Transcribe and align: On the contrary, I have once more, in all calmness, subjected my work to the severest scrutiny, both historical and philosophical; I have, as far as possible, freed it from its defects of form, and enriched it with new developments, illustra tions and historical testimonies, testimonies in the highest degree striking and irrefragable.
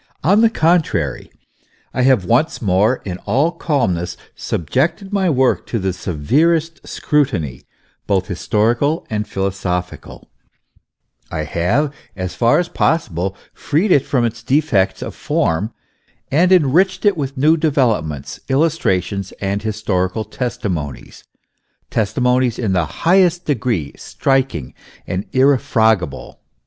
On 0.23 0.41
the 0.41 0.49
contrary, 0.49 1.31
I 1.93 2.01
have 2.01 2.25
once 2.25 2.59
more, 2.59 3.03
in 3.05 3.19
all 3.27 3.51
calmness, 3.51 4.17
subjected 4.33 5.13
my 5.13 5.29
work 5.29 5.67
to 5.67 5.77
the 5.77 5.93
severest 5.93 6.87
scrutiny, 6.87 7.65
both 8.07 8.25
historical 8.25 9.05
and 9.11 9.27
philosophical; 9.27 10.31
I 11.29 11.43
have, 11.43 11.93
as 12.15 12.33
far 12.33 12.57
as 12.57 12.67
possible, 12.67 13.37
freed 13.53 13.91
it 13.91 14.03
from 14.03 14.25
its 14.25 14.41
defects 14.41 15.03
of 15.03 15.13
form, 15.13 15.71
and 16.31 16.51
enriched 16.51 17.05
it 17.05 17.15
with 17.15 17.37
new 17.37 17.55
developments, 17.55 18.39
illustra 18.49 19.03
tions 19.03 19.33
and 19.33 19.61
historical 19.61 20.23
testimonies, 20.23 21.25
testimonies 21.91 22.57
in 22.57 22.73
the 22.73 22.85
highest 23.05 23.45
degree 23.45 23.93
striking 23.97 24.73
and 25.05 25.25
irrefragable. 25.31 26.39